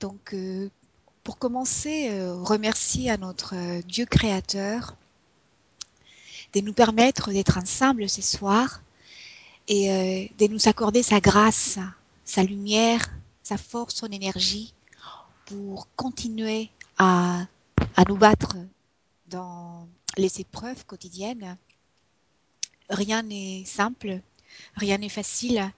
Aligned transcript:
Donc, 0.00 0.32
euh, 0.34 0.68
pour 1.28 1.36
commencer, 1.36 2.08
euh, 2.08 2.42
remercier 2.42 3.10
à 3.10 3.18
notre 3.18 3.54
euh, 3.54 3.82
Dieu 3.82 4.06
créateur 4.06 4.96
de 6.54 6.60
nous 6.60 6.72
permettre 6.72 7.32
d'être 7.32 7.58
ensemble 7.58 8.08
ce 8.08 8.22
soir 8.22 8.80
et 9.66 9.92
euh, 9.92 10.26
de 10.38 10.46
nous 10.46 10.68
accorder 10.68 11.02
sa 11.02 11.20
grâce, 11.20 11.78
sa 12.24 12.42
lumière, 12.42 13.10
sa 13.42 13.58
force, 13.58 13.96
son 13.96 14.06
énergie 14.06 14.72
pour 15.44 15.86
continuer 15.96 16.70
à, 16.96 17.44
à 17.94 18.04
nous 18.08 18.16
battre 18.16 18.56
dans 19.28 19.86
les 20.16 20.40
épreuves 20.40 20.86
quotidiennes. 20.86 21.58
Rien 22.88 23.22
n'est 23.22 23.64
simple, 23.66 24.22
rien 24.76 24.96
n'est 24.96 25.10
facile, 25.10 25.70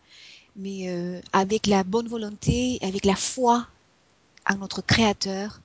mais 0.54 1.20
avec 1.32 1.66
la 1.66 1.82
bonne 1.82 2.06
volonté, 2.06 2.78
avec 2.82 3.04
la 3.04 3.16
foi 3.16 3.66
notre 4.56 4.82
Créateur, 4.82 5.60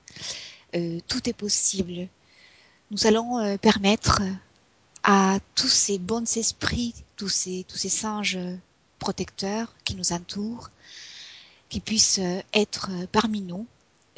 euh, 0.74 0.98
tout 1.08 1.28
est 1.28 1.32
possible. 1.32 2.08
Nous 2.90 3.06
allons 3.06 3.38
euh, 3.38 3.56
permettre 3.56 4.22
à 5.02 5.38
tous 5.54 5.68
ces 5.68 5.98
bons 5.98 6.36
esprits, 6.36 6.94
tous 7.16 7.28
ces, 7.28 7.64
singes 7.88 8.38
protecteurs 8.98 9.74
qui 9.84 9.94
nous 9.94 10.12
entourent, 10.12 10.70
qui 11.68 11.80
puissent 11.80 12.20
euh, 12.20 12.40
être 12.52 12.90
parmi 13.12 13.40
nous 13.40 13.66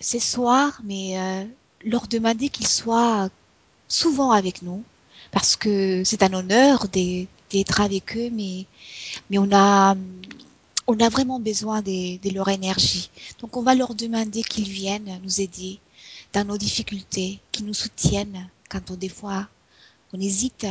ce 0.01 0.19
soir, 0.21 0.81
mais 0.85 1.48
leur 1.85 2.07
demander 2.07 2.51
qu'ils 2.51 2.69
soient 2.69 3.31
souvent 3.89 4.31
avec 4.31 4.62
nous, 4.62 4.85
parce 5.33 5.57
que 5.57 6.05
c'est 6.05 6.23
un 6.23 6.33
honneur 6.35 6.87
d'être 6.89 7.81
avec 7.81 8.17
eux, 8.17 8.31
mais 8.31 8.67
on 9.37 9.51
a, 9.53 9.97
on 10.88 10.98
a 11.01 11.09
vraiment 11.10 11.38
besoin 11.38 11.83
de, 11.83 12.34
leur 12.34 12.48
énergie. 12.48 13.10
Donc 13.41 13.56
on 13.56 13.62
va 13.62 13.74
leur 13.74 13.95
demander 13.95 14.42
qu'ils 14.42 14.69
viennent 14.69 15.20
nous 15.23 15.41
aider 15.41 15.78
dans 16.33 16.47
nos 16.47 16.56
difficultés, 16.56 17.41
qu'ils 17.52 17.66
nous 17.66 17.74
soutiennent 17.74 18.48
quand 18.70 18.91
on, 18.91 18.95
des 18.95 19.11
fois 19.11 19.47
on 20.12 20.20
hésite 20.20 20.67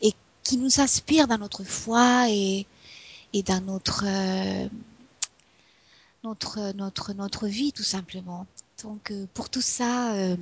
et 0.00 0.12
qui 0.42 0.56
nous 0.56 0.80
inspirent 0.80 1.28
dans 1.28 1.38
notre 1.38 1.64
foi 1.64 2.30
et, 2.30 2.66
dans 3.46 3.60
notre, 3.60 4.04
euh, 4.06 4.68
notre, 6.24 6.72
notre, 6.72 7.12
notre 7.12 7.46
vie 7.46 7.72
tout 7.72 7.84
simplement. 7.84 8.46
Donc 8.82 9.10
euh, 9.10 9.26
pour 9.34 9.50
tout 9.50 9.60
ça, 9.60 10.14
euh, 10.14 10.36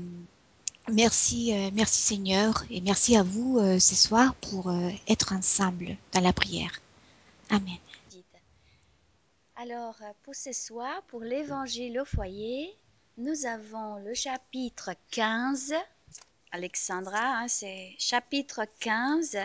merci, 0.93 1.53
euh, 1.53 1.71
merci 1.75 2.01
Seigneur 2.01 2.65
et 2.71 2.81
merci 2.81 3.17
à 3.17 3.25
vous 3.25 3.59
ce 3.81 3.95
soir 3.97 4.37
pour 4.37 4.73
être 5.09 5.33
ensemble 5.33 5.97
dans 6.13 6.21
la 6.21 6.33
prière. 6.33 6.81
Amen. 7.51 7.79
Alors, 9.59 9.97
pour 10.23 10.35
ce 10.35 10.53
soir, 10.53 11.01
pour 11.09 11.23
l'évangile 11.23 11.99
au 11.99 12.05
foyer, 12.05 12.77
nous 13.17 13.47
avons 13.47 13.97
le 14.05 14.13
chapitre 14.13 14.91
15. 15.11 15.73
Alexandra, 16.53 17.39
hein, 17.39 17.49
c'est 17.49 17.95
chapitre 17.99 18.67
15. 18.81 19.39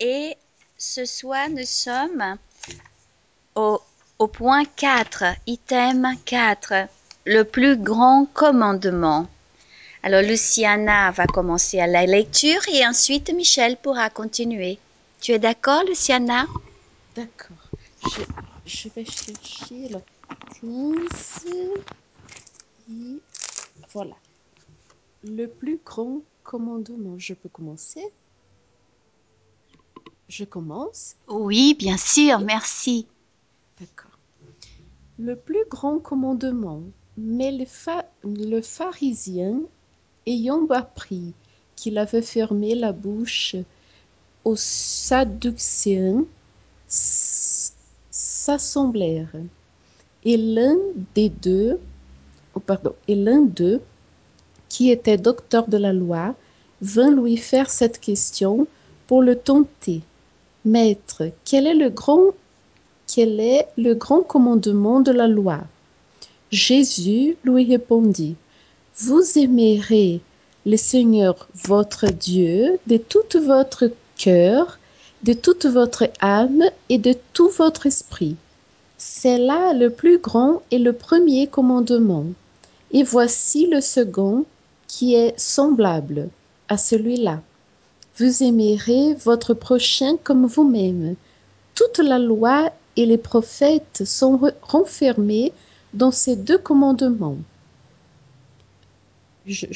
Et 0.00 0.36
ce 0.76 1.04
soir, 1.04 1.48
nous 1.48 1.64
sommes 1.64 2.38
au, 3.54 3.80
au 4.18 4.26
point 4.26 4.64
4, 4.64 5.22
item 5.46 6.08
4, 6.24 6.88
le 7.24 7.44
plus 7.44 7.76
grand 7.76 8.26
commandement. 8.34 9.28
Alors, 10.02 10.22
Luciana 10.22 11.12
va 11.12 11.26
commencer 11.26 11.78
à 11.78 11.86
la 11.86 12.04
lecture 12.04 12.62
et 12.72 12.84
ensuite 12.84 13.32
Michel 13.32 13.76
pourra 13.76 14.10
continuer. 14.10 14.80
Tu 15.20 15.30
es 15.30 15.38
d'accord, 15.38 15.84
Luciana? 15.84 16.46
D'accord. 17.14 17.56
Je 18.66 18.88
vais 18.88 19.04
chercher 19.04 19.88
le 19.88 20.00
15. 20.60 21.46
Et 22.90 23.20
voilà. 23.92 24.14
Le 25.24 25.46
plus 25.46 25.78
grand 25.84 26.22
commandement. 26.42 27.18
Je 27.18 27.34
peux 27.34 27.48
commencer? 27.48 28.04
Je 30.28 30.44
commence? 30.44 31.14
Oui, 31.28 31.74
bien 31.78 31.96
sûr, 31.96 32.40
merci. 32.40 33.06
D'accord. 33.80 34.18
Le 35.18 35.36
plus 35.36 35.64
grand 35.70 35.98
commandement. 35.98 36.82
Mais 37.16 37.50
le, 37.52 37.64
pha- 37.64 38.10
le 38.24 38.60
pharisien, 38.60 39.60
ayant 40.26 40.66
appris 40.68 41.32
qu'il 41.76 41.96
avait 41.98 42.22
fermé 42.22 42.74
la 42.74 42.92
bouche 42.92 43.56
aux 44.44 44.56
Sadducéens, 44.56 46.24
s'assemblèrent. 48.46 49.42
Et 50.24 50.36
l'un 50.36 50.76
des 51.14 51.28
deux, 51.28 51.78
oh, 52.54 52.60
pardon, 52.60 52.94
et 53.08 53.16
l'un 53.16 53.42
d'eux, 53.42 53.80
qui 54.68 54.90
était 54.90 55.18
docteur 55.18 55.68
de 55.68 55.76
la 55.76 55.92
loi, 55.92 56.34
vint 56.80 57.10
lui 57.10 57.36
faire 57.36 57.70
cette 57.70 58.00
question 58.00 58.66
pour 59.06 59.22
le 59.22 59.36
tenter. 59.36 60.00
Maître, 60.64 61.22
quel 61.44 61.66
est 61.66 61.74
le 61.74 61.90
grand, 61.90 62.26
quel 63.12 63.40
est 63.40 63.66
le 63.76 63.94
grand 63.94 64.22
commandement 64.22 65.00
de 65.00 65.12
la 65.12 65.28
loi? 65.28 65.60
Jésus 66.50 67.36
lui 67.44 67.64
répondit, 67.64 68.36
Vous 68.96 69.24
aimerez 69.36 70.20
le 70.64 70.76
Seigneur 70.76 71.48
votre 71.54 72.06
Dieu 72.06 72.78
de 72.86 72.96
tout 72.96 73.40
votre 73.40 73.90
cœur, 74.16 74.78
de 75.26 75.32
toute 75.32 75.66
votre 75.66 76.08
âme 76.20 76.62
et 76.88 76.98
de 76.98 77.14
tout 77.32 77.48
votre 77.48 77.86
esprit. 77.86 78.36
C'est 78.96 79.38
là 79.38 79.72
le 79.72 79.90
plus 79.90 80.18
grand 80.18 80.62
et 80.70 80.78
le 80.78 80.92
premier 80.92 81.48
commandement. 81.48 82.26
Et 82.92 83.02
voici 83.02 83.66
le 83.66 83.80
second 83.80 84.44
qui 84.86 85.14
est 85.16 85.36
semblable 85.38 86.28
à 86.68 86.78
celui-là. 86.78 87.42
Vous 88.18 88.44
aimerez 88.44 89.14
votre 89.14 89.52
prochain 89.52 90.16
comme 90.22 90.46
vous-même. 90.46 91.16
Toute 91.74 91.98
la 91.98 92.20
loi 92.20 92.70
et 92.94 93.04
les 93.04 93.18
prophètes 93.18 94.04
sont 94.06 94.36
re- 94.38 94.54
renfermés 94.62 95.52
dans 95.92 96.12
ces 96.12 96.36
deux 96.36 96.58
commandements. 96.58 97.38
Je. 99.44 99.66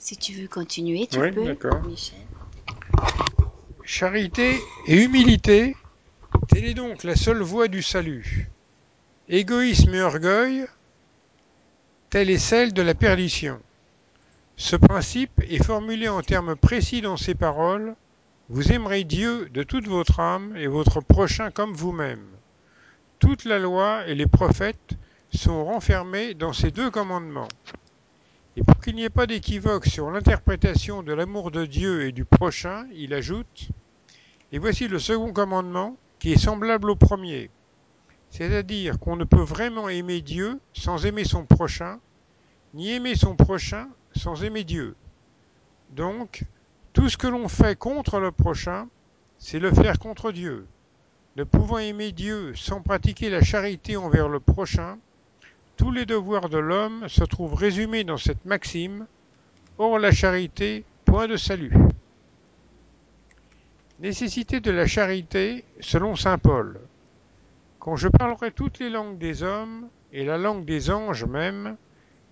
Si 0.00 0.16
tu 0.16 0.32
veux 0.32 0.48
continuer, 0.48 1.06
tu 1.06 1.20
Oui, 1.20 1.30
peux, 1.30 1.44
d'accord. 1.44 1.82
Michel. 1.82 2.18
Charité 3.84 4.58
et 4.86 5.04
humilité, 5.04 5.76
telle 6.48 6.64
est 6.64 6.74
donc 6.74 7.04
la 7.04 7.16
seule 7.16 7.42
voie 7.42 7.68
du 7.68 7.82
salut. 7.82 8.48
Égoïsme 9.28 9.94
et 9.94 10.00
orgueil, 10.00 10.64
telle 12.08 12.30
est 12.30 12.38
celle 12.38 12.72
de 12.72 12.80
la 12.80 12.94
perdition. 12.94 13.60
Ce 14.56 14.74
principe 14.74 15.38
est 15.46 15.62
formulé 15.62 16.08
en 16.08 16.22
termes 16.22 16.56
précis 16.56 17.02
dans 17.02 17.18
ces 17.18 17.34
paroles. 17.34 17.94
Vous 18.48 18.72
aimerez 18.72 19.04
Dieu 19.04 19.50
de 19.52 19.62
toute 19.62 19.86
votre 19.86 20.18
âme 20.18 20.56
et 20.56 20.66
votre 20.66 21.02
prochain 21.02 21.50
comme 21.50 21.74
vous-même. 21.74 22.24
Toute 23.18 23.44
la 23.44 23.58
loi 23.58 24.06
et 24.06 24.14
les 24.14 24.26
prophètes 24.26 24.94
sont 25.30 25.62
renfermés 25.62 26.32
dans 26.32 26.54
ces 26.54 26.70
deux 26.70 26.90
commandements. 26.90 27.48
Et 28.60 28.62
pour 28.62 28.78
qu'il 28.78 28.94
n'y 28.94 29.04
ait 29.04 29.08
pas 29.08 29.26
d'équivoque 29.26 29.86
sur 29.86 30.10
l'interprétation 30.10 31.02
de 31.02 31.14
l'amour 31.14 31.50
de 31.50 31.64
Dieu 31.64 32.02
et 32.02 32.12
du 32.12 32.26
prochain, 32.26 32.86
il 32.92 33.14
ajoute 33.14 33.70
Et 34.52 34.58
voici 34.58 34.86
le 34.86 34.98
second 34.98 35.32
commandement 35.32 35.96
qui 36.18 36.32
est 36.32 36.38
semblable 36.38 36.90
au 36.90 36.94
premier. 36.94 37.48
C'est-à-dire 38.28 38.98
qu'on 38.98 39.16
ne 39.16 39.24
peut 39.24 39.40
vraiment 39.40 39.88
aimer 39.88 40.20
Dieu 40.20 40.60
sans 40.74 41.06
aimer 41.06 41.24
son 41.24 41.46
prochain, 41.46 42.00
ni 42.74 42.90
aimer 42.90 43.14
son 43.14 43.34
prochain 43.34 43.88
sans 44.14 44.44
aimer 44.44 44.64
Dieu. 44.64 44.94
Donc, 45.92 46.44
tout 46.92 47.08
ce 47.08 47.16
que 47.16 47.28
l'on 47.28 47.48
fait 47.48 47.78
contre 47.78 48.20
le 48.20 48.30
prochain, 48.30 48.88
c'est 49.38 49.58
le 49.58 49.72
faire 49.72 49.98
contre 49.98 50.32
Dieu. 50.32 50.66
Ne 51.36 51.44
pouvant 51.44 51.78
aimer 51.78 52.12
Dieu 52.12 52.54
sans 52.54 52.82
pratiquer 52.82 53.30
la 53.30 53.42
charité 53.42 53.96
envers 53.96 54.28
le 54.28 54.38
prochain, 54.38 54.98
tous 55.80 55.92
les 55.92 56.04
devoirs 56.04 56.50
de 56.50 56.58
l'homme 56.58 57.08
se 57.08 57.24
trouvent 57.24 57.54
résumés 57.54 58.04
dans 58.04 58.18
cette 58.18 58.44
maxime 58.44 59.06
Hors 59.78 59.98
la 59.98 60.12
charité, 60.12 60.84
point 61.06 61.26
de 61.26 61.38
salut. 61.38 61.72
Nécessité 63.98 64.60
de 64.60 64.70
la 64.70 64.86
charité 64.86 65.64
selon 65.80 66.16
saint 66.16 66.36
Paul. 66.36 66.78
Quand 67.78 67.96
je 67.96 68.08
parlerai 68.08 68.50
toutes 68.50 68.78
les 68.78 68.90
langues 68.90 69.16
des 69.16 69.42
hommes 69.42 69.88
et 70.12 70.22
la 70.22 70.36
langue 70.36 70.66
des 70.66 70.90
anges 70.90 71.24
même, 71.24 71.78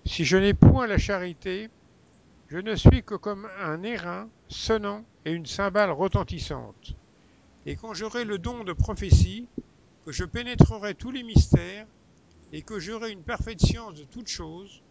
si 0.05 0.27
je 0.27 0.37
n'ai 0.37 0.53
point 0.53 0.87
la 0.87 0.99
charité, 0.99 1.71
je 2.49 2.59
ne 2.59 2.75
suis 2.75 3.03
que 3.03 3.15
comme 3.15 3.49
un 3.63 3.83
airain 3.83 4.29
sonnant 4.49 5.05
et 5.25 5.33
une 5.33 5.47
cymbale 5.47 5.91
retentissante. 5.91 6.95
Et 7.65 7.77
quand 7.77 7.95
j'aurai 7.95 8.27
le 8.27 8.37
don 8.37 8.63
de 8.63 8.75
prophétie, 8.75 9.49
que 10.05 10.13
je 10.13 10.27
pénétrerai 10.27 10.95
tous 10.95 11.13
les 11.13 11.23
mystères, 11.23 11.87
et 12.53 12.63
que 12.63 12.79
j'aurai 12.79 13.11
une 13.11 13.23
parfaite 13.23 13.61
science 13.61 13.95
de 13.95 14.05
toutes 14.05 14.29
choses, 14.29 14.83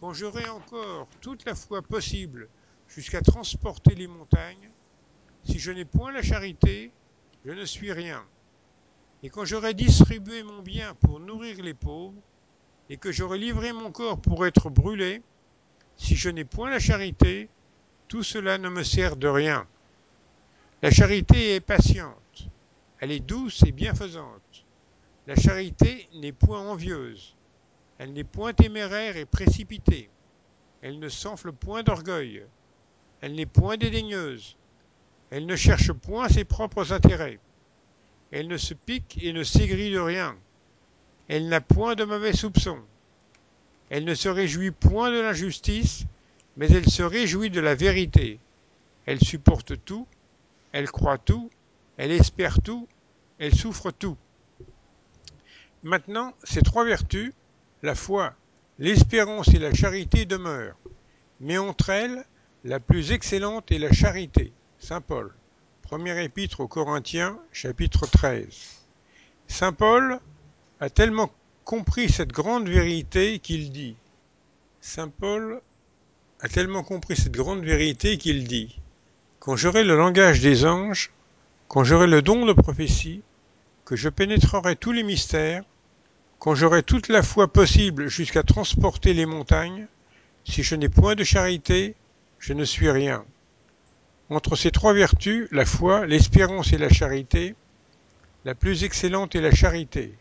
quand 0.00 0.12
j'aurai 0.12 0.48
encore 0.48 1.08
toute 1.20 1.44
la 1.44 1.54
foi 1.54 1.82
possible 1.82 2.48
jusqu'à 2.88 3.20
transporter 3.20 3.94
les 3.94 4.06
montagnes, 4.06 4.70
si 5.44 5.58
je 5.58 5.72
n'ai 5.72 5.84
point 5.84 6.12
la 6.12 6.22
charité, 6.22 6.92
je 7.44 7.52
ne 7.52 7.64
suis 7.64 7.92
rien. 7.92 8.24
et 9.22 9.30
quand 9.30 9.44
j'aurai 9.44 9.72
distribué 9.72 10.42
mon 10.42 10.60
bien 10.62 10.94
pour 10.94 11.18
nourrir 11.18 11.62
les 11.62 11.74
pauvres, 11.74 12.20
et 12.90 12.98
que 12.98 13.10
j'aurai 13.10 13.38
livré 13.38 13.72
mon 13.72 13.90
corps 13.90 14.20
pour 14.20 14.44
être 14.46 14.68
brûlé, 14.68 15.22
si 15.96 16.16
je 16.16 16.28
n'ai 16.28 16.44
point 16.44 16.68
la 16.68 16.78
charité, 16.78 17.48
tout 18.08 18.22
cela 18.22 18.58
ne 18.58 18.68
me 18.68 18.82
sert 18.82 19.16
de 19.16 19.28
rien. 19.28 19.66
La 20.82 20.90
charité 20.90 21.54
est 21.54 21.60
patiente, 21.60 22.48
elle 23.00 23.12
est 23.12 23.20
douce 23.20 23.62
et 23.66 23.72
bienfaisante. 23.72 24.63
La 25.26 25.36
charité 25.36 26.08
n'est 26.14 26.32
point 26.32 26.60
envieuse, 26.60 27.34
elle 27.98 28.12
n'est 28.12 28.24
point 28.24 28.52
téméraire 28.52 29.16
et 29.16 29.24
précipitée, 29.24 30.10
elle 30.82 30.98
ne 30.98 31.08
s'enfle 31.08 31.52
point 31.52 31.82
d'orgueil, 31.82 32.44
elle 33.20 33.34
n'est 33.34 33.46
point 33.46 33.76
dédaigneuse, 33.76 34.56
elle 35.30 35.46
ne 35.46 35.56
cherche 35.56 35.92
point 35.92 36.28
ses 36.28 36.44
propres 36.44 36.92
intérêts, 36.92 37.38
elle 38.32 38.48
ne 38.48 38.58
se 38.58 38.74
pique 38.74 39.18
et 39.22 39.32
ne 39.32 39.44
s'aigrit 39.44 39.90
de 39.90 39.98
rien, 39.98 40.36
elle 41.28 41.48
n'a 41.48 41.62
point 41.62 41.94
de 41.94 42.04
mauvais 42.04 42.34
soupçons, 42.34 42.82
elle 43.90 44.04
ne 44.04 44.14
se 44.14 44.28
réjouit 44.28 44.72
point 44.72 45.10
de 45.10 45.20
l'injustice, 45.20 46.04
mais 46.56 46.70
elle 46.70 46.88
se 46.88 47.02
réjouit 47.02 47.50
de 47.50 47.60
la 47.60 47.74
vérité. 47.74 48.38
Elle 49.06 49.20
supporte 49.20 49.84
tout, 49.84 50.06
elle 50.72 50.90
croit 50.90 51.18
tout, 51.18 51.50
elle 51.96 52.10
espère 52.10 52.60
tout, 52.60 52.88
elle 53.38 53.54
souffre 53.54 53.90
tout. 53.90 54.16
Maintenant, 55.84 56.32
ces 56.44 56.62
trois 56.62 56.86
vertus, 56.86 57.34
la 57.82 57.94
foi, 57.94 58.32
l'espérance 58.78 59.48
et 59.48 59.58
la 59.58 59.74
charité 59.74 60.24
demeurent, 60.24 60.78
mais 61.40 61.58
entre 61.58 61.90
elles, 61.90 62.24
la 62.64 62.80
plus 62.80 63.12
excellente 63.12 63.70
est 63.70 63.78
la 63.78 63.92
charité. 63.92 64.54
Saint 64.78 65.02
Paul, 65.02 65.34
première 65.82 66.16
épître 66.16 66.60
aux 66.60 66.68
Corinthiens, 66.68 67.38
chapitre 67.52 68.06
13. 68.06 68.46
Saint 69.46 69.74
Paul 69.74 70.20
a 70.80 70.88
tellement 70.88 71.30
compris 71.64 72.08
cette 72.08 72.32
grande 72.32 72.66
vérité 72.66 73.38
qu'il 73.38 73.70
dit. 73.70 73.96
Saint 74.80 75.10
Paul 75.10 75.60
a 76.40 76.48
tellement 76.48 76.82
compris 76.82 77.16
cette 77.16 77.32
grande 77.32 77.62
vérité 77.62 78.16
qu'il 78.16 78.44
dit 78.48 78.80
Quand 79.38 79.56
j'aurai 79.56 79.84
le 79.84 79.98
langage 79.98 80.40
des 80.40 80.64
anges, 80.64 81.12
quand 81.68 81.84
j'aurai 81.84 82.06
le 82.06 82.22
don 82.22 82.46
de 82.46 82.54
prophétie, 82.54 83.20
que 83.84 83.96
je 83.96 84.08
pénétrerai 84.08 84.76
tous 84.76 84.92
les 84.92 85.02
mystères, 85.02 85.62
quand 86.44 86.54
j'aurai 86.54 86.82
toute 86.82 87.08
la 87.08 87.22
foi 87.22 87.50
possible 87.50 88.08
jusqu'à 88.08 88.42
transporter 88.42 89.14
les 89.14 89.24
montagnes, 89.24 89.86
si 90.44 90.62
je 90.62 90.74
n'ai 90.74 90.90
point 90.90 91.14
de 91.14 91.24
charité, 91.24 91.94
je 92.38 92.52
ne 92.52 92.64
suis 92.64 92.90
rien. 92.90 93.24
Entre 94.28 94.54
ces 94.54 94.70
trois 94.70 94.92
vertus, 94.92 95.48
la 95.52 95.64
foi, 95.64 96.04
l'espérance 96.04 96.74
et 96.74 96.76
la 96.78 96.90
charité, 96.90 97.54
la 98.44 98.54
plus 98.54 98.84
excellente 98.84 99.34
est 99.34 99.40
la 99.40 99.54
charité. 99.54 100.12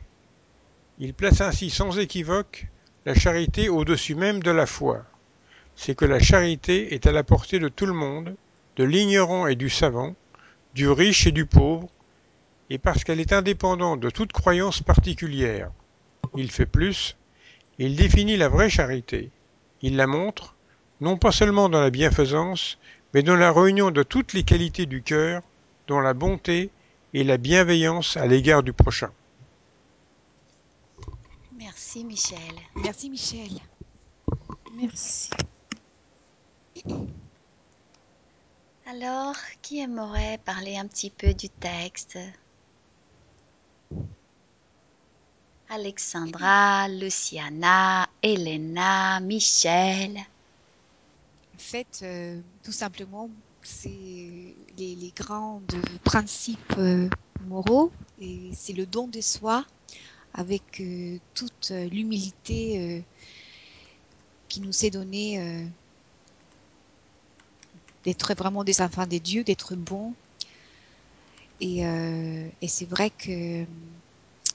Il 0.98 1.14
place 1.14 1.42
ainsi 1.42 1.70
sans 1.70 2.00
équivoque 2.00 2.68
la 3.06 3.16
charité 3.16 3.68
au-dessus 3.68 4.16
même 4.16 4.42
de 4.42 4.52
la 4.52 4.66
foi 4.66 5.04
c'est 5.76 5.96
que 5.96 6.06
la 6.06 6.20
charité 6.20 6.94
est 6.94 7.08
à 7.08 7.12
la 7.12 7.24
portée 7.24 7.60
de 7.60 7.68
tout 7.68 7.86
le 7.86 7.94
monde, 7.94 8.36
de 8.76 8.84
l'ignorant 8.84 9.48
et 9.48 9.56
du 9.56 9.70
savant, 9.70 10.16
du 10.74 10.90
riche 10.90 11.28
et 11.28 11.32
du 11.32 11.46
pauvre, 11.46 11.90
et 12.70 12.78
parce 12.78 13.04
qu'elle 13.04 13.20
est 13.20 13.34
indépendante 13.34 14.00
de 14.00 14.10
toute 14.10 14.32
croyance 14.32 14.82
particulière. 14.82 15.72
Il 16.36 16.52
fait 16.52 16.66
plus, 16.66 17.16
il 17.78 17.96
définit 17.96 18.38
la 18.38 18.50
vraie 18.50 18.70
charité, 18.70 19.30
il 19.82 19.96
la 19.96 20.08
montre, 20.08 20.56
non 21.02 21.18
pas 21.18 21.32
seulement 21.32 21.70
dans 21.70 21.82
la 21.82 21.90
bienfaisance, 21.90 22.78
mais 23.14 23.22
dans 23.22 23.36
la 23.36 23.52
réunion 23.52 23.92
de 23.92 24.04
toutes 24.04 24.34
les 24.34 24.44
qualités 24.44 24.86
du 24.86 25.04
cœur, 25.04 25.42
dans 25.88 26.00
la 26.00 26.14
bonté 26.14 26.72
et 27.14 27.24
la 27.24 27.38
bienveillance 27.38 28.18
à 28.18 28.26
l'égard 28.26 28.64
du 28.64 28.74
prochain. 28.74 29.12
Merci 31.58 32.04
Michel. 32.04 32.56
Merci 32.76 33.10
Michel. 33.10 33.60
Merci. 34.76 35.30
Alors, 38.88 39.36
qui 39.62 39.80
aimerait 39.80 40.40
parler 40.44 40.78
un 40.78 40.88
petit 40.88 41.10
peu 41.10 41.34
du 41.34 41.50
texte? 41.50 42.18
Alexandra, 45.74 46.88
Luciana, 46.88 48.08
Elena, 48.22 49.20
Michel. 49.20 50.20
En 51.56 51.58
fait, 51.58 52.02
euh, 52.04 52.40
tout 52.62 52.72
simplement, 52.72 53.28
c'est 53.64 53.90
les, 54.78 55.14
grands 55.16 55.64
principes 56.04 56.76
euh, 56.78 57.10
moraux 57.48 57.92
et 58.22 58.52
c'est 58.56 58.74
le 58.74 58.86
don 58.86 59.08
de 59.08 59.20
soi 59.20 59.66
avec 60.36 60.80
euh, 60.80 61.18
toute 61.34 61.72
l'humilité 61.72 63.04
qui 64.50 64.62
nous 64.62 64.86
est 64.86 64.92
donnée 64.92 65.68
d'être 68.04 68.36
vraiment 68.36 68.64
des 68.64 68.80
enfants 68.80 69.08
des 69.08 69.20
dieux, 69.20 69.44
d'être 69.44 69.76
bons. 69.76 70.14
Et 71.62 71.82
c'est 72.68 72.86
vrai 72.86 73.10
que 73.10 73.66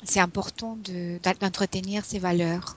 c'est 0.03 0.21
important 0.21 0.77
de- 0.85 1.21
d'entretenir 1.41 2.05
ces 2.05 2.19
valeurs. 2.19 2.77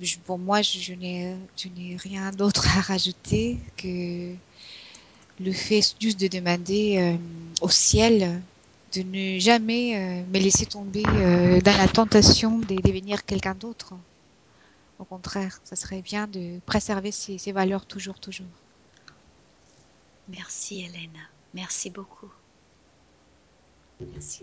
Je- 0.00 0.18
pour 0.18 0.38
moi, 0.38 0.62
je, 0.62 0.78
je 0.78 0.92
n'ai 0.94 1.36
je 1.56 1.68
n'ai 1.68 1.96
rien 1.96 2.30
d'autre 2.32 2.66
à 2.76 2.80
rajouter 2.80 3.58
que 3.76 4.34
le 5.40 5.52
fait 5.52 5.82
juste 6.00 6.18
de 6.20 6.28
demander 6.28 6.96
euh, 6.98 7.16
au 7.60 7.68
ciel 7.68 8.40
de 8.94 9.02
ne 9.02 9.38
jamais 9.38 9.96
euh, 9.96 10.24
me 10.32 10.38
laisser 10.38 10.66
tomber 10.66 11.04
euh, 11.04 11.60
dans 11.60 11.76
la 11.76 11.88
tentation 11.88 12.58
de 12.58 12.76
devenir 12.76 13.24
quelqu'un 13.24 13.54
d'autre. 13.54 13.94
Au 14.98 15.04
contraire, 15.04 15.60
ça 15.64 15.76
serait 15.76 16.00
bien 16.00 16.26
de 16.26 16.58
préserver 16.64 17.12
ces, 17.12 17.36
ces 17.36 17.52
valeurs 17.52 17.84
toujours, 17.84 18.18
toujours. 18.18 18.46
Merci 20.26 20.82
Elena. 20.82 21.20
Merci 21.54 21.90
beaucoup. 21.90 22.32
Merci. 24.00 24.42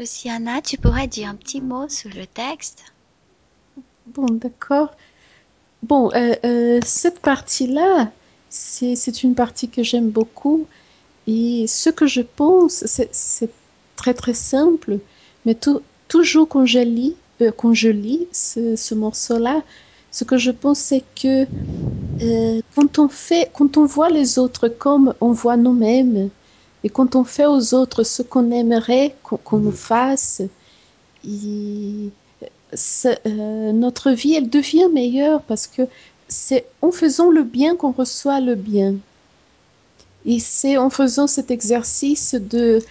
Luciana, 0.00 0.60
tu 0.62 0.78
pourrais 0.78 1.06
dire 1.06 1.28
un 1.28 1.36
petit 1.36 1.60
mot 1.60 1.88
sur 1.88 2.10
le 2.10 2.26
texte? 2.26 2.82
Bon, 4.06 4.26
d'accord. 4.34 4.90
Bon, 5.82 6.10
euh, 6.14 6.34
euh, 6.44 6.80
cette 6.84 7.20
partie-là, 7.22 8.12
c'est 8.50 9.22
une 9.24 9.34
partie 9.34 9.70
que 9.70 9.82
j'aime 9.84 10.10
beaucoup. 10.10 10.68
Et 11.26 11.66
ce 11.68 11.90
que 11.90 12.06
je 12.06 12.22
pense, 12.22 12.84
c'est 12.86 13.50
très 13.96 14.14
très 14.14 14.34
simple, 14.34 15.00
mais 15.46 15.54
tout- 15.54 15.82
toujours 16.08 16.48
quand 16.48 16.66
je 16.66 16.80
lis, 16.80 17.16
euh, 17.42 17.52
quand 17.52 17.74
je 17.74 17.88
lis 17.90 18.28
ce, 18.32 18.76
ce 18.76 18.94
morceau-là, 18.94 19.62
ce 20.12 20.24
que 20.24 20.38
je 20.38 20.50
pense, 20.52 20.80
c'est 20.80 21.04
que 21.20 21.48
quand 22.74 22.98
on 22.98 23.08
fait, 23.08 23.50
quand 23.54 23.76
on 23.76 23.84
voit 23.86 24.08
les 24.10 24.38
autres 24.38 24.68
comme 24.68 25.14
on 25.20 25.32
voit 25.32 25.56
nous-mêmes, 25.56 26.30
et 26.82 26.88
quand 26.88 27.16
on 27.16 27.24
fait 27.24 27.46
aux 27.46 27.74
autres 27.74 28.04
ce 28.04 28.22
qu'on 28.22 28.50
aimerait 28.50 29.14
qu'on 29.22 29.58
nous 29.58 29.72
fasse, 29.72 30.42
et 31.26 32.10
c'est, 32.72 33.20
euh, 33.26 33.72
notre 33.72 34.10
vie, 34.10 34.34
elle 34.34 34.48
devient 34.48 34.88
meilleure 34.92 35.42
parce 35.42 35.66
que 35.66 35.82
c'est 36.28 36.66
en 36.82 36.92
faisant 36.92 37.30
le 37.30 37.42
bien 37.42 37.76
qu'on 37.76 37.90
reçoit 37.90 38.40
le 38.40 38.54
bien. 38.54 38.94
Et 40.24 40.38
c'est 40.38 40.76
en 40.76 40.90
faisant 40.90 41.26
cet 41.26 41.50
exercice 41.50 42.34
de 42.34 42.82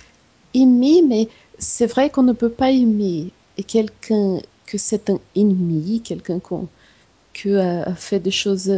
aimer, 0.53 1.01
mais 1.07 1.29
c'est 1.57 1.85
vrai 1.85 2.09
qu'on 2.09 2.23
ne 2.23 2.33
peut 2.33 2.49
pas 2.49 2.71
aimer 2.71 3.31
quelqu'un 3.67 4.39
que 4.65 4.77
c'est 4.77 5.09
un 5.09 5.19
ennemi, 5.35 6.01
quelqu'un 6.01 6.39
que 7.33 7.57
a, 7.57 7.95
fait 7.95 8.19
des 8.19 8.31
choses, 8.31 8.71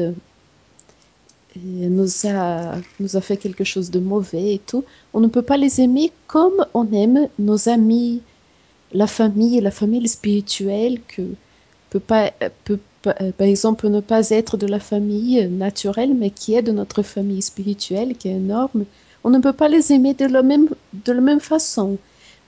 nous 1.55 2.27
a 2.27 2.75
nous 2.99 3.17
a 3.17 3.21
fait 3.21 3.37
quelque 3.37 3.63
chose 3.63 3.91
de 3.91 3.99
mauvais 3.99 4.53
et 4.55 4.59
tout. 4.59 4.83
On 5.13 5.19
ne 5.19 5.27
peut 5.27 5.41
pas 5.41 5.57
les 5.57 5.81
aimer 5.81 6.11
comme 6.27 6.65
on 6.73 6.91
aime 6.93 7.27
nos 7.39 7.69
amis, 7.69 8.21
la 8.93 9.07
famille, 9.07 9.59
la 9.61 9.71
famille 9.71 10.07
spirituelle 10.07 11.01
que 11.07 11.23
peut 11.89 11.99
pas 11.99 12.31
peut 12.63 12.79
euh, 13.07 13.31
par 13.31 13.47
exemple 13.47 13.87
ne 13.89 13.99
pas 13.99 14.29
être 14.29 14.57
de 14.57 14.67
la 14.67 14.79
famille 14.79 15.47
naturelle, 15.47 16.13
mais 16.13 16.29
qui 16.29 16.53
est 16.55 16.61
de 16.61 16.71
notre 16.71 17.01
famille 17.01 17.41
spirituelle, 17.41 18.15
qui 18.15 18.27
est 18.29 18.35
énorme. 18.35 18.85
On 19.23 19.29
ne 19.29 19.39
peut 19.39 19.53
pas 19.53 19.67
les 19.67 19.91
aimer 19.91 20.13
de 20.13 20.25
la 20.25 20.43
même, 20.43 20.69
de 20.93 21.11
la 21.11 21.21
même 21.21 21.39
façon. 21.39 21.97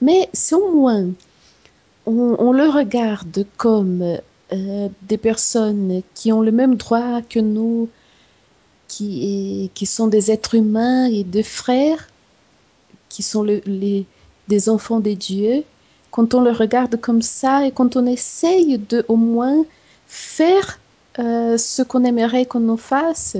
Mais 0.01 0.29
si 0.33 0.53
au 0.55 0.74
moins 0.75 1.07
on, 2.05 2.36
on 2.39 2.51
le 2.51 2.69
regarde 2.69 3.45
comme 3.57 4.17
euh, 4.53 4.89
des 5.01 5.17
personnes 5.17 6.01
qui 6.13 6.31
ont 6.31 6.41
le 6.41 6.51
même 6.51 6.75
droit 6.75 7.22
que 7.22 7.39
nous, 7.39 7.89
qui, 8.93 9.71
qui 9.73 9.85
sont 9.85 10.07
des 10.07 10.29
êtres 10.31 10.55
humains 10.55 11.05
et 11.05 11.23
des 11.23 11.43
frères, 11.43 12.07
qui 13.09 13.23
sont 13.23 13.43
le- 13.43 13.62
les, 13.65 14.05
des 14.47 14.69
enfants 14.69 15.00
des 15.00 15.15
dieux, 15.15 15.63
quand 16.12 16.33
on 16.35 16.41
le 16.41 16.51
regarde 16.51 17.00
comme 17.01 17.21
ça 17.21 17.65
et 17.65 17.71
quand 17.71 17.95
on 17.95 18.05
essaye 18.05 18.77
de 18.77 19.03
au 19.07 19.15
moins 19.15 19.65
faire 20.07 20.79
euh, 21.19 21.57
ce 21.57 21.81
qu'on 21.81 22.03
aimerait 22.03 22.45
qu'on 22.45 22.59
nous 22.59 22.77
fasse, 22.77 23.38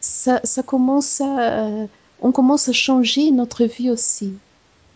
ça, 0.00 0.40
ça 0.44 0.62
commence 0.62 1.20
à, 1.20 1.66
euh, 1.66 1.86
on 2.20 2.32
commence 2.32 2.68
à 2.68 2.72
changer 2.72 3.30
notre 3.32 3.64
vie 3.64 3.90
aussi. 3.90 4.32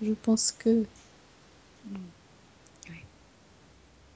Je 0.03 0.12
pense 0.12 0.50
que 0.53 0.85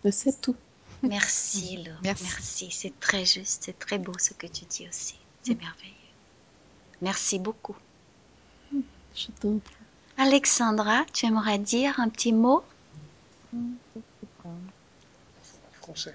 Oui. 0.05 0.13
c'est 0.13 0.41
tout. 0.41 0.57
Merci, 1.03 1.77
Lou. 1.85 1.93
Merci. 2.03 2.25
Merci. 2.25 2.69
C'est 2.71 2.99
très 3.01 3.25
juste. 3.25 3.63
C'est 3.65 3.79
très 3.79 3.99
beau 3.99 4.13
ce 4.19 4.33
que 4.35 4.47
tu 4.47 4.65
dis 4.65 4.87
aussi. 4.89 5.18
C'est 5.43 5.55
merveilleux. 5.55 5.95
Merci 7.01 7.39
beaucoup. 7.39 7.77
Je 8.73 9.27
t'en 9.41 9.59
prie. 9.59 9.75
Alexandra, 10.17 11.05
tu 11.13 11.27
aimerais 11.27 11.59
dire 11.59 11.99
un 12.01 12.09
petit 12.09 12.33
mot? 12.33 12.63
Français. 15.81 16.15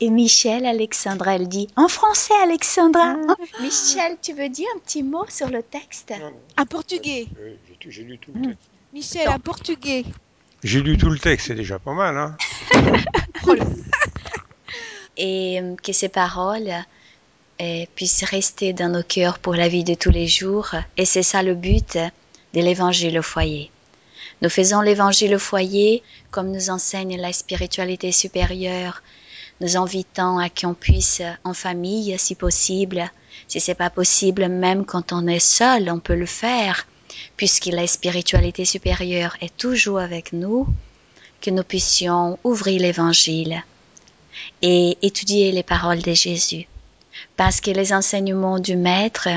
Et 0.00 0.10
Michel, 0.10 0.66
Alexandra, 0.66 1.36
elle 1.36 1.48
dit 1.48 1.68
en 1.76 1.86
français, 1.86 2.34
Alexandra. 2.42 3.14
Oh, 3.28 3.34
Michel, 3.60 4.16
tu 4.20 4.32
veux 4.32 4.48
dire 4.48 4.66
un 4.74 4.80
petit 4.80 5.02
mot 5.04 5.24
sur 5.28 5.48
le 5.48 5.62
texte? 5.62 6.12
Un 6.56 6.66
portugais. 6.66 7.28
Oui, 7.40 7.56
j'ai- 7.88 8.02
lu 8.02 8.18
tout 8.18 8.32
le 8.34 8.42
texte. 8.48 8.68
Michel, 8.92 9.28
un 9.28 9.38
portugais. 9.38 10.04
J'ai 10.64 10.80
lu 10.82 10.96
tout 10.98 11.08
le 11.08 11.18
texte, 11.18 11.46
c'est 11.48 11.54
déjà 11.54 11.78
pas 11.78 11.94
mal, 11.94 12.16
hein. 12.18 12.36
et 15.16 15.60
euh, 15.60 15.76
que 15.76 15.92
ces 15.92 16.08
paroles 16.08 16.70
euh, 17.62 17.84
puissent 17.94 18.24
rester 18.24 18.72
dans 18.72 18.88
nos 18.88 19.04
cœurs 19.04 19.38
pour 19.38 19.54
la 19.54 19.68
vie 19.68 19.84
de 19.84 19.94
tous 19.94 20.10
les 20.10 20.26
jours. 20.26 20.74
Et 20.96 21.04
c'est 21.04 21.22
ça 21.22 21.44
le 21.44 21.54
but 21.54 21.96
de 22.54 22.60
l'évangile 22.60 23.18
au 23.20 23.22
foyer. 23.22 23.70
Nous 24.40 24.48
faisons 24.48 24.80
l'évangile 24.80 25.36
au 25.36 25.38
foyer 25.38 26.02
comme 26.32 26.50
nous 26.50 26.70
enseigne 26.70 27.16
la 27.20 27.32
spiritualité 27.32 28.10
supérieure, 28.10 29.02
nous 29.60 29.76
invitant 29.76 30.38
à 30.38 30.48
qu'on 30.48 30.74
puisse 30.74 31.22
en 31.44 31.54
famille, 31.54 32.18
si 32.18 32.34
possible. 32.34 33.08
Si 33.46 33.60
c'est 33.60 33.76
pas 33.76 33.90
possible, 33.90 34.48
même 34.48 34.84
quand 34.84 35.12
on 35.12 35.28
est 35.28 35.38
seul, 35.38 35.88
on 35.88 36.00
peut 36.00 36.16
le 36.16 36.26
faire, 36.26 36.88
puisque 37.36 37.66
la 37.66 37.86
spiritualité 37.86 38.64
supérieure 38.64 39.36
est 39.40 39.56
toujours 39.56 40.00
avec 40.00 40.32
nous, 40.32 40.66
que 41.40 41.50
nous 41.50 41.62
puissions 41.62 42.40
ouvrir 42.42 42.80
l'évangile 42.80 43.62
et 44.62 44.98
étudier 45.02 45.52
les 45.52 45.62
paroles 45.62 46.02
de 46.02 46.14
Jésus. 46.14 46.66
Parce 47.44 47.60
que 47.60 47.72
les 47.72 47.92
enseignements 47.92 48.60
du 48.60 48.76
Maître, 48.76 49.28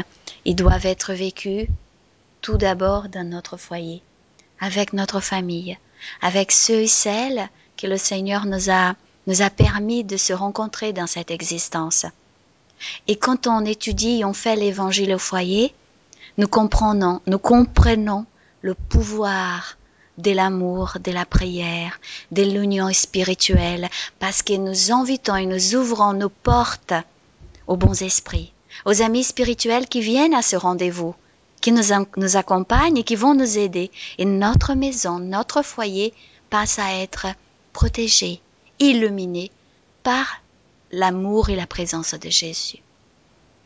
ils 0.46 0.56
doivent 0.56 0.86
être 0.86 1.16
vécus 1.16 1.68
tout 2.40 2.56
d'abord 2.56 3.10
dans 3.10 3.28
notre 3.28 3.58
foyer, 3.58 4.04
avec 4.60 4.94
notre 4.94 5.20
famille, 5.22 5.76
avec 6.22 6.52
ceux 6.52 6.82
et 6.82 6.88
celles 6.88 7.50
que 7.76 7.88
le 7.88 7.98
Seigneur 7.98 8.46
nous 8.46 8.70
a, 8.70 8.94
nous 9.26 9.42
a 9.42 9.50
permis 9.50 10.04
de 10.04 10.18
se 10.18 10.34
rencontrer 10.34 10.94
dans 10.94 11.08
cette 11.08 11.32
existence. 11.32 12.06
Et 13.08 13.16
quand 13.16 13.48
on 13.48 13.66
étudie 13.66 14.20
et 14.20 14.26
on 14.26 14.34
fait 14.34 14.56
l'évangile 14.56 15.16
au 15.16 15.18
foyer, 15.18 15.74
nous 16.38 16.48
comprenons, 16.48 17.22
nous 17.26 17.40
comprenons 17.40 18.28
le 18.62 18.76
pouvoir 18.76 19.80
de 20.20 20.30
l'amour, 20.30 20.98
de 21.04 21.12
la 21.12 21.26
prière, 21.26 22.00
de 22.32 22.44
l'union 22.44 22.94
spirituelle, 22.94 23.90
parce 24.20 24.44
que 24.44 24.54
nous 24.54 24.92
invitons 24.92 25.38
et 25.38 25.48
nous 25.48 25.76
ouvrons 25.76 26.14
nos 26.14 26.30
portes 26.30 26.94
aux 27.68 27.78
bons 27.78 28.02
esprits, 28.02 28.54
aux 28.86 29.02
amis 29.02 29.24
spirituels 29.24 29.88
qui 29.88 30.02
viennent 30.02 30.34
à 30.34 30.42
ce 30.42 30.56
rendez-vous, 30.56 31.16
qui 31.62 31.72
nous, 31.72 31.84
nous 32.18 32.38
accompagnent 32.38 32.98
et 32.98 33.04
qui 33.04 33.16
vont 33.16 33.34
nous 33.34 33.58
aider. 33.58 33.92
Et 34.18 34.26
notre 34.26 34.74
maison, 34.74 35.20
notre 35.20 35.62
foyer 35.62 36.14
passe 36.50 36.80
à 36.80 36.94
être 37.02 37.28
protégé, 37.74 38.40
illuminé 38.80 39.52
par 40.04 40.42
l'amour 40.92 41.50
et 41.50 41.56
la 41.56 41.68
présence 41.68 42.14
de 42.14 42.30
Jésus. 42.30 42.80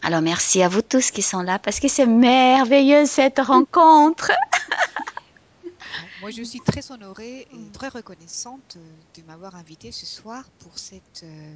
Alors 0.02 0.22
merci 0.22 0.64
à 0.64 0.70
vous 0.70 0.82
tous 0.82 1.12
qui 1.12 1.22
sont 1.22 1.42
là 1.42 1.60
parce 1.60 1.80
que 1.80 1.90
c'est 1.90 2.06
merveilleux 2.06 3.06
cette 3.06 3.40
rencontre. 3.40 4.32
Moi, 6.22 6.32
je 6.32 6.44
suis 6.44 6.60
très 6.60 6.92
honorée 6.92 7.48
et 7.54 7.72
très 7.72 7.88
reconnaissante 7.88 8.78
de 9.16 9.22
m'avoir 9.24 9.56
invitée 9.56 9.92
ce 9.92 10.06
soir 10.06 10.44
pour 10.60 10.78
cette 10.78 11.24
euh, 11.24 11.54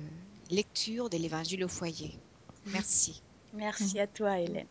lecture 0.51 1.09
de 1.09 1.17
l'Évangile 1.17 1.65
au 1.65 1.67
foyer. 1.67 2.17
Merci. 2.67 3.21
Merci 3.53 3.99
à 3.99 4.07
toi 4.07 4.39
Hélène. 4.39 4.65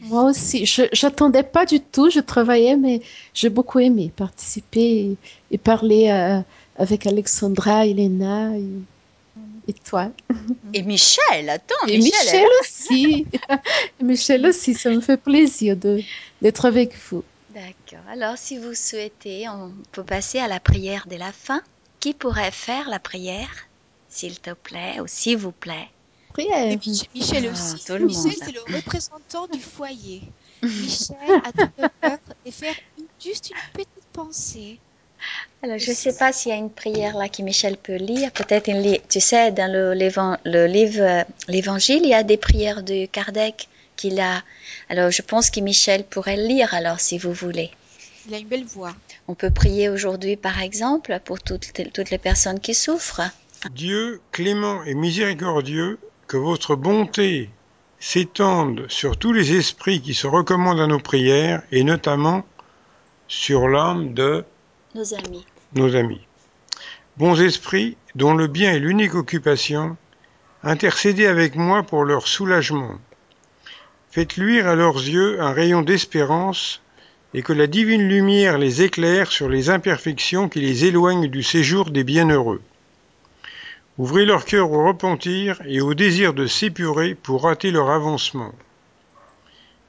Moi 0.00 0.24
aussi, 0.24 0.66
je 0.66 0.82
j'attendais 0.92 1.42
pas 1.42 1.64
du 1.64 1.80
tout, 1.80 2.10
je 2.10 2.20
travaillais, 2.20 2.76
mais 2.76 3.00
j'ai 3.32 3.48
beaucoup 3.48 3.78
aimé 3.78 4.12
participer 4.14 4.80
et, 4.80 5.16
et 5.50 5.58
parler 5.58 6.10
euh, 6.10 6.40
avec 6.76 7.06
Alexandra, 7.06 7.86
Elena 7.86 8.56
et, 8.58 8.66
et 9.68 9.72
toi. 9.72 10.10
Et 10.74 10.82
Michel, 10.82 11.48
attends, 11.48 11.74
Et 11.88 11.96
Michel, 11.96 12.24
Michel 12.24 12.46
aussi. 12.60 13.26
Et 14.00 14.04
Michel 14.04 14.46
aussi, 14.46 14.74
ça 14.74 14.90
me 14.90 15.00
fait 15.00 15.16
plaisir 15.16 15.76
de 15.76 16.02
d'être 16.42 16.66
avec 16.66 16.94
vous. 17.10 17.24
D'accord. 17.54 18.06
Alors, 18.10 18.36
si 18.36 18.58
vous 18.58 18.74
souhaitez, 18.74 19.48
on 19.48 19.72
peut 19.92 20.04
passer 20.04 20.38
à 20.38 20.48
la 20.48 20.60
prière 20.60 21.06
de 21.08 21.16
la 21.16 21.32
fin. 21.32 21.62
Qui 22.00 22.12
pourrait 22.12 22.50
faire 22.50 22.90
la 22.90 22.98
prière, 22.98 23.66
s'il 24.10 24.38
te 24.38 24.50
plaît, 24.52 25.00
ou 25.00 25.06
s'il 25.06 25.38
vous 25.38 25.52
plaît? 25.52 25.88
Prière. 26.36 26.70
Et 26.72 26.76
Mich- 26.76 27.08
Michel 27.14 27.46
Ah, 27.48 27.52
aussi. 27.52 27.84
tout 27.86 27.94
le 27.94 28.06
Michel, 28.06 28.32
c'est 28.44 28.52
le 28.52 28.60
représentant 28.76 29.46
du 29.46 29.58
foyer. 29.60 30.22
Michel 30.62 31.16
a 31.44 31.52
tout 31.52 31.70
l'honneur 31.78 32.18
de 32.44 32.50
faire 32.50 32.74
une- 32.98 33.06
juste 33.22 33.50
une 33.50 33.56
petite 33.72 34.06
pensée. 34.12 34.78
Alors, 35.62 35.78
je 35.78 35.90
ne 35.90 35.94
sais 35.96 36.12
pas 36.14 36.32
s'il 36.32 36.50
y 36.50 36.54
a 36.54 36.58
une 36.58 36.70
prière 36.70 37.16
là 37.16 37.28
que 37.30 37.40
Michel 37.42 37.78
peut 37.78 37.96
lire. 37.96 38.30
Peut-être 38.32 38.68
une 38.68 38.82
li- 38.82 39.00
Tu 39.08 39.20
sais, 39.20 39.50
dans 39.50 39.72
le, 39.72 39.94
le 39.94 40.66
livre 40.66 41.00
euh, 41.02 41.24
l'Évangile, 41.48 42.00
il 42.04 42.10
y 42.10 42.14
a 42.14 42.22
des 42.22 42.36
prières 42.36 42.82
de 42.82 43.06
Kardec 43.06 43.68
qu'il 43.96 44.20
a. 44.20 44.42
Alors, 44.90 45.10
je 45.10 45.22
pense 45.22 45.48
que 45.50 45.60
Michel 45.60 46.04
pourrait 46.04 46.36
le 46.36 46.46
lire, 46.46 46.74
alors, 46.74 47.00
si 47.00 47.16
vous 47.16 47.32
voulez. 47.32 47.70
Il 48.28 48.34
a 48.34 48.38
une 48.38 48.46
belle 48.48 48.64
voix. 48.66 48.94
On 49.28 49.34
peut 49.34 49.50
prier 49.50 49.88
aujourd'hui, 49.88 50.36
par 50.36 50.60
exemple, 50.60 51.18
pour 51.24 51.40
toutes, 51.40 51.72
toutes 51.94 52.10
les 52.10 52.18
personnes 52.18 52.60
qui 52.60 52.74
souffrent. 52.74 53.22
Dieu 53.70 54.20
clément 54.32 54.84
et 54.84 54.94
miséricordieux, 54.94 55.98
que 56.26 56.36
votre 56.36 56.74
bonté 56.74 57.50
s'étende 57.98 58.86
sur 58.88 59.16
tous 59.16 59.32
les 59.32 59.54
esprits 59.54 60.00
qui 60.00 60.14
se 60.14 60.26
recommandent 60.26 60.80
à 60.80 60.86
nos 60.86 60.98
prières, 60.98 61.62
et 61.72 61.84
notamment 61.84 62.44
sur 63.28 63.68
l'âme 63.68 64.14
de 64.14 64.44
Nos 64.94 65.14
amis. 65.14 65.46
nos 65.74 65.96
amis. 65.96 66.26
Bons 67.16 67.40
esprits, 67.40 67.96
dont 68.14 68.34
le 68.34 68.46
bien 68.46 68.72
est 68.72 68.78
l'unique 68.78 69.14
occupation, 69.14 69.96
intercédez 70.62 71.26
avec 71.26 71.54
moi 71.54 71.82
pour 71.82 72.04
leur 72.04 72.28
soulagement. 72.28 72.98
Faites 74.10 74.36
luire 74.36 74.66
à 74.66 74.74
leurs 74.74 74.96
yeux 74.96 75.40
un 75.40 75.52
rayon 75.52 75.82
d'espérance, 75.82 76.82
et 77.34 77.42
que 77.42 77.52
la 77.52 77.66
divine 77.66 78.08
lumière 78.08 78.58
les 78.58 78.82
éclaire 78.82 79.30
sur 79.30 79.48
les 79.48 79.68
imperfections 79.68 80.48
qui 80.48 80.60
les 80.60 80.86
éloignent 80.86 81.28
du 81.28 81.42
séjour 81.42 81.90
des 81.90 82.04
bienheureux. 82.04 82.62
Ouvrez 83.98 84.26
leur 84.26 84.44
cœur 84.44 84.70
au 84.72 84.86
repentir 84.86 85.60
et 85.64 85.80
au 85.80 85.94
désir 85.94 86.34
de 86.34 86.46
s'épurer 86.46 87.14
pour 87.14 87.44
rater 87.44 87.70
leur 87.70 87.90
avancement. 87.90 88.52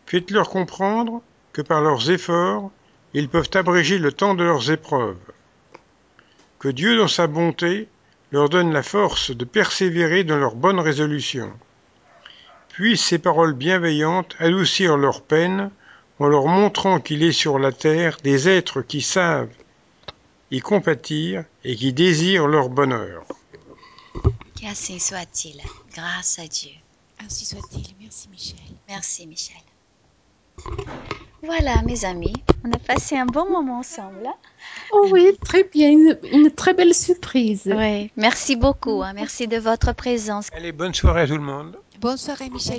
Faites-leur 0.06 0.50
comprendre 0.50 1.22
que 1.52 1.62
par 1.62 1.82
leurs 1.82 2.10
efforts, 2.10 2.72
ils 3.14 3.28
peuvent 3.28 3.50
abréger 3.54 4.00
le 4.00 4.14
temps 4.14 4.34
de 4.34 4.46
leurs 4.46 4.72
épreuves. 4.72 5.18
Que 6.60 6.70
Dieu, 6.70 6.98
dans 6.98 7.10
sa 7.10 7.28
bonté, 7.28 7.90
leur 8.32 8.48
donne 8.48 8.72
la 8.72 8.84
force 8.84 9.32
de 9.32 9.44
persévérer 9.44 10.24
dans 10.24 10.38
leurs 10.38 10.56
bonnes 10.56 10.80
résolutions. 10.80 11.52
Puissent 12.70 13.04
ces 13.04 13.20
paroles 13.20 13.54
bienveillantes 13.54 14.36
adoucir 14.40 14.96
leurs 14.96 15.22
peines 15.22 15.70
en 16.20 16.28
leur 16.28 16.48
montrant 16.48 17.00
qu'il 17.00 17.24
est 17.24 17.32
sur 17.32 17.60
la 17.60 17.72
terre 17.72 18.18
des 18.24 18.48
êtres 18.48 18.82
qui 18.82 19.02
savent 19.02 19.54
y 20.50 20.62
compatir 20.62 21.44
et 21.66 21.76
qui 21.76 21.92
désirent 21.92 22.48
leur 22.48 22.70
bonheur. 22.70 23.26
Qu'ainsi 24.60 25.00
soit-il. 25.00 25.62
Grâce 25.94 26.40
à 26.40 26.48
Dieu. 26.48 26.72
Ainsi 27.24 27.46
soit-il. 27.46 27.86
Merci 28.00 28.28
Michel. 28.30 28.58
Merci, 28.88 29.28
Michel. 29.28 29.56
Voilà, 31.44 31.82
mes 31.84 32.04
amis, 32.04 32.34
on 32.66 32.72
a 32.72 32.80
passé 32.80 33.16
un 33.16 33.28
bon 33.28 33.50
moment 33.50 33.80
ensemble. 33.80 34.28
Oh 34.92 35.08
oui, 35.12 35.38
très 35.44 35.64
bien, 35.64 35.92
une, 35.92 36.18
une 36.32 36.52
très 36.52 36.74
belle 36.74 36.96
surprise. 36.96 37.64
Oui, 37.66 38.12
merci 38.16 38.56
beaucoup. 38.56 39.04
hein. 39.04 39.14
Merci 39.14 39.48
de 39.48 39.58
votre 39.58 39.94
présence. 39.94 40.48
Allez, 40.54 40.72
bonne 40.72 40.96
soirée 40.96 41.22
à 41.22 41.28
tout 41.28 41.36
le 41.36 41.42
monde. 41.42 41.78
Bonne 42.00 42.18
soirée 42.18 42.50
Michel. 42.50 42.76